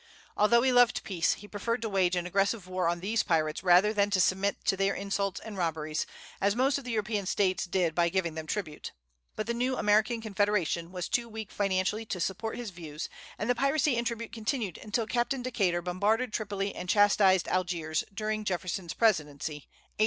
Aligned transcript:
Although 0.35 0.63
he 0.63 0.71
loved 0.71 1.03
peace 1.03 1.33
he 1.33 1.47
preferred 1.47 1.83
to 1.83 1.87
wage 1.89 2.15
an 2.15 2.25
aggressive 2.25 2.65
war 2.67 2.87
on 2.87 3.01
these 3.01 3.21
pirates 3.21 3.61
rather 3.61 3.93
than 3.93 4.09
to 4.09 4.19
submit 4.19 4.65
to 4.65 4.75
their 4.75 4.95
insults 4.95 5.39
and 5.39 5.59
robberies, 5.59 6.07
as 6.41 6.55
most 6.55 6.79
of 6.79 6.85
the 6.85 6.89
European 6.89 7.27
States 7.27 7.65
did 7.67 7.93
by 7.93 8.09
giving 8.09 8.33
them 8.33 8.47
tribute. 8.47 8.93
But 9.35 9.45
the 9.45 9.53
new 9.53 9.77
American 9.77 10.19
Confederation 10.19 10.91
was 10.91 11.07
too 11.07 11.29
weak 11.29 11.51
financially 11.51 12.07
to 12.07 12.19
support 12.19 12.57
his 12.57 12.71
views, 12.71 13.09
and 13.37 13.47
the 13.47 13.53
piracy 13.53 13.95
and 13.95 14.07
tribute 14.07 14.33
continued 14.33 14.79
until 14.79 15.05
Captain 15.05 15.43
Decatur 15.43 15.83
bombarded 15.83 16.33
Tripoli 16.33 16.73
and 16.73 16.89
chastised 16.89 17.47
Algiers, 17.49 18.03
during 18.11 18.43
Jefferson's 18.43 18.95
presidency, 18.95 19.67
1803 19.67 19.69
4. 19.97 19.97